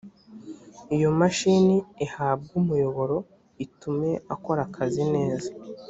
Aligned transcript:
iyo 0.95 1.09
mashini 1.19 1.75
ihabwe 2.05 2.51
umuyoboro 2.61 3.17
itume 3.65 4.11
akora 4.33 4.61
akazi 4.67 5.03
neza 5.15 5.49